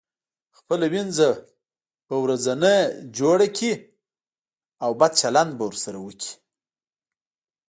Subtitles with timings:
[0.57, 1.29] خپله وينځه
[2.07, 2.77] به ورځنې
[3.17, 3.73] جوړه کړئ
[4.83, 6.29] او بد چلند به ورسره وکړئ.